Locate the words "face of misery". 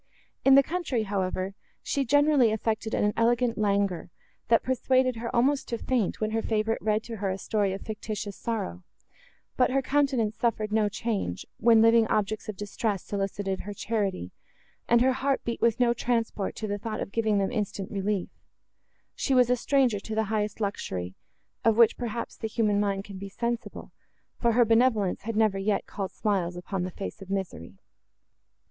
26.89-27.77